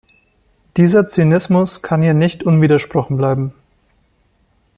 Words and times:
Dieser 0.77 1.05
Zynismus 1.05 1.83
kann 1.83 2.01
hier 2.01 2.15
nicht 2.15 2.41
unwidersprochen 2.43 3.17
bleiben. 3.17 3.53